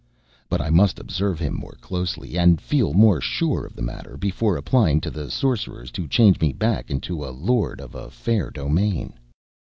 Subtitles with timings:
[0.49, 4.57] But I must observe him more closely, and feel more sure of the matter, before
[4.57, 9.13] applying to the sorcerers to change me back into a lord of a fair domain."